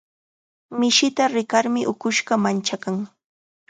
Mishita 0.77 1.23
rikarmi 1.35 1.81
ukushqa 1.93 2.33
manchakan. 2.43 2.95